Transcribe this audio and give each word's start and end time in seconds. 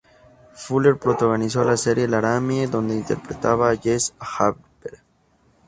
Fuller 0.55 0.97
protagonizó 0.97 1.63
la 1.63 1.77
serie 1.77 2.07
Laramie 2.07 2.65
donde 2.67 2.95
interpretaba 2.95 3.69
a 3.69 3.77
Jess 3.77 4.15
Harper. 4.19 5.03